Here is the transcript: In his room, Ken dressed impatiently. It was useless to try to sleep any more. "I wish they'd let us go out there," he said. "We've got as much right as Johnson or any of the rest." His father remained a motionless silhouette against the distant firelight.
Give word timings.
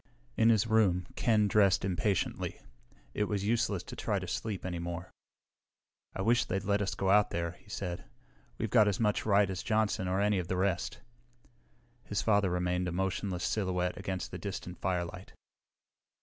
In 0.35 0.49
his 0.49 0.65
room, 0.65 1.05
Ken 1.15 1.47
dressed 1.47 1.85
impatiently. 1.85 2.59
It 3.13 3.25
was 3.25 3.43
useless 3.45 3.83
to 3.83 3.95
try 3.95 4.17
to 4.17 4.27
sleep 4.27 4.65
any 4.65 4.79
more. 4.79 5.11
"I 6.15 6.23
wish 6.23 6.43
they'd 6.43 6.63
let 6.63 6.81
us 6.81 6.95
go 6.95 7.11
out 7.11 7.29
there," 7.29 7.51
he 7.51 7.69
said. 7.69 8.05
"We've 8.57 8.71
got 8.71 8.87
as 8.87 8.99
much 8.99 9.27
right 9.27 9.47
as 9.47 9.61
Johnson 9.61 10.07
or 10.07 10.19
any 10.19 10.39
of 10.39 10.47
the 10.47 10.57
rest." 10.57 11.01
His 12.03 12.23
father 12.23 12.49
remained 12.49 12.87
a 12.87 12.91
motionless 12.91 13.43
silhouette 13.43 13.95
against 13.95 14.31
the 14.31 14.39
distant 14.39 14.79
firelight. 14.79 15.33